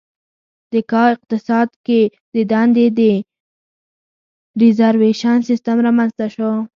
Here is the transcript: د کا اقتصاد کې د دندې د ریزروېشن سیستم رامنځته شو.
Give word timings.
د 0.71 0.73
کا 0.91 1.03
اقتصاد 1.13 1.69
کې 1.85 2.01
د 2.33 2.35
دندې 2.51 2.87
د 2.99 3.01
ریزروېشن 4.61 5.37
سیستم 5.49 5.77
رامنځته 5.85 6.25
شو. 6.35 6.51